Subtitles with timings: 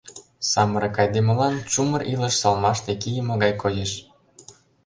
[0.51, 3.91] Самырык айдемылан чумыр илыш салмаште кийыме гай коеш...